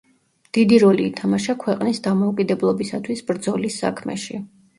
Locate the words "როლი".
0.83-1.03